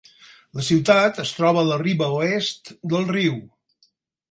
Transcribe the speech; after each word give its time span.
La 0.59 0.63
ciutat 0.69 1.19
es 1.25 1.33
troba 1.41 1.61
a 1.65 1.69
la 1.69 1.77
riba 1.83 2.09
oest 2.15 2.73
del 2.95 3.09
riu. 3.13 3.39